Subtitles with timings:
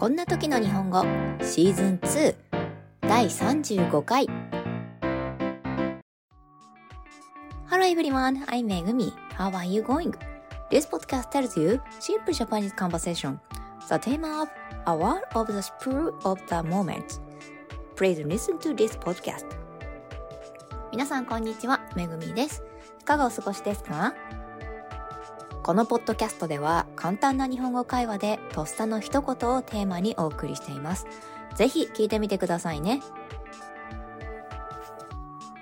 [0.00, 1.02] こんな時の日本語
[1.44, 2.34] シーズン2
[3.02, 4.26] 第35回
[7.68, 9.12] Hello everyone, I'm Megumi.
[9.36, 10.14] How are you going?
[10.70, 13.38] This podcast tells you simple Japanese conversation.
[13.90, 14.48] The theme of
[14.86, 17.20] a word of the spur of the moment.
[17.94, 19.44] Please listen to this podcast.
[20.92, 22.62] 皆さんこんにちは、めぐみです。
[23.02, 24.14] いかがお過ごしですか
[25.62, 31.06] このポッドキャストでは簡単な日本語会話でとっさの一言をテーマにお送りしています。
[31.54, 33.00] ぜひ聞いてみてくださいね。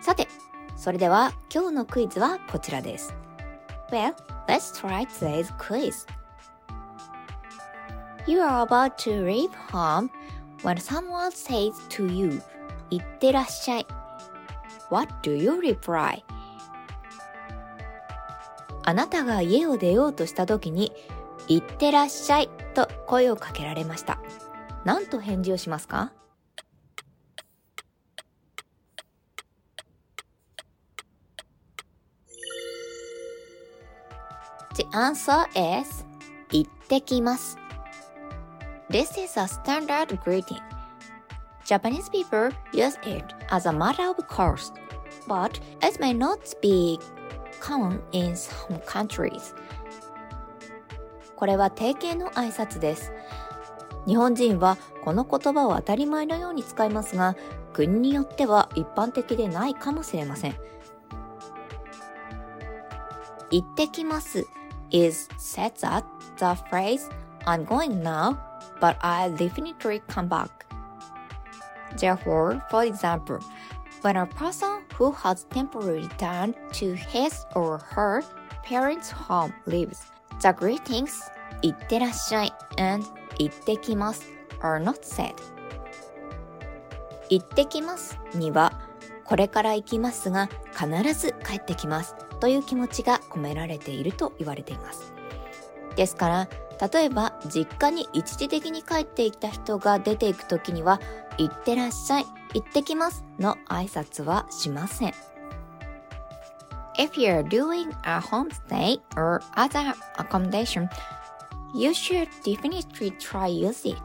[0.01, 0.29] さて、
[0.77, 3.15] それでは今日のクイズはこちらです。
[3.91, 4.15] Well,
[4.47, 6.07] let's try today's quiz.
[8.27, 10.11] You are about to leave home
[10.63, 12.41] when someone says to you,
[12.91, 13.87] いってらっしゃい。
[14.91, 16.23] What do you reply?
[18.89, 20.93] あなたが家を出ようとした時に、
[21.47, 24.19] いってらっしゃいと声をかけられました。
[24.87, 26.11] 何と返事をしますか
[34.77, 35.47] The answer
[35.83, 36.07] is
[36.51, 37.59] 行ってきます。
[38.89, 40.63] This is a standard greeting.
[41.67, 44.73] Japanese people use it as a matter of course,
[45.27, 46.99] but it may not be
[47.61, 49.55] common in some countries.
[51.37, 53.13] これは定型の挨拶です。
[54.07, 57.37] 日本人はこの言葉を当たり前のように使いますが、
[57.73, 60.57] 国によっては一般的でないかもしれません。
[63.51, 64.47] 行ってきます
[64.91, 66.05] is said that
[66.37, 67.09] the phrase
[67.47, 68.37] I'm going now,
[68.81, 70.49] but I'll definitely come back.
[71.97, 73.39] Therefore, for example,
[74.03, 78.23] when a person who has temporarily returned to his or her
[78.63, 80.11] parents' home leaves,
[80.41, 81.13] the greetings
[81.63, 83.07] 行ってらっしゃい and
[83.39, 84.27] 行ってきます
[84.61, 85.35] are not said.
[87.31, 88.81] 行ってきますには
[89.25, 95.13] これから行きますが必ず帰ってきますという気持ちが込められていると言われています。
[95.97, 96.49] ですから、
[96.81, 101.01] 例えば実家に一時的に帰っていた人が出ていくときには、
[101.37, 105.15] 行ってらっしゃい、行ってきますの挨拶はしません。
[106.99, 110.89] If you're doing a homestay or other accommodation,
[111.75, 114.01] you should definitely try use it.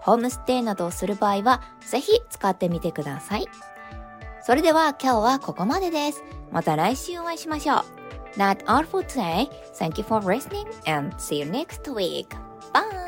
[0.00, 3.46] ホームステイなどをする場合は、ぜひ使ってみてください。
[4.42, 6.22] それでは今日はここまでです。
[6.50, 7.97] また来週お会いしましょう。
[8.38, 9.50] That's all for today.
[9.74, 12.32] Thank you for listening and see you next week.
[12.72, 13.07] Bye!